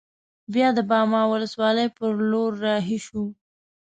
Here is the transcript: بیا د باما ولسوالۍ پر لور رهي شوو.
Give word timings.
بیا 0.53 0.67
د 0.77 0.79
باما 0.89 1.21
ولسوالۍ 1.31 1.87
پر 1.97 2.11
لور 2.31 2.51
رهي 2.63 2.97
شوو. 3.05 3.25